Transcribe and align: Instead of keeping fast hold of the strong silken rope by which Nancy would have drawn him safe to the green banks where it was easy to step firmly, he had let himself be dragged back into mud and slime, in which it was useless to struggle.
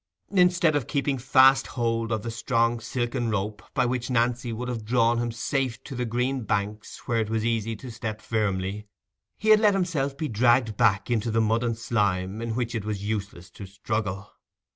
Instead 0.31 0.75
of 0.75 0.87
keeping 0.87 1.19
fast 1.19 1.67
hold 1.77 2.11
of 2.11 2.23
the 2.23 2.31
strong 2.31 2.79
silken 2.79 3.29
rope 3.29 3.61
by 3.75 3.85
which 3.85 4.09
Nancy 4.09 4.51
would 4.51 4.67
have 4.67 4.83
drawn 4.83 5.19
him 5.19 5.31
safe 5.31 5.83
to 5.83 5.93
the 5.93 6.05
green 6.05 6.41
banks 6.41 7.07
where 7.07 7.19
it 7.19 7.29
was 7.29 7.45
easy 7.45 7.75
to 7.75 7.91
step 7.91 8.19
firmly, 8.19 8.87
he 9.37 9.49
had 9.49 9.59
let 9.59 9.75
himself 9.75 10.17
be 10.17 10.27
dragged 10.27 10.75
back 10.75 11.11
into 11.11 11.29
mud 11.39 11.63
and 11.63 11.77
slime, 11.77 12.41
in 12.41 12.55
which 12.55 12.73
it 12.73 12.83
was 12.83 13.03
useless 13.03 13.51
to 13.51 13.67
struggle. 13.67 14.31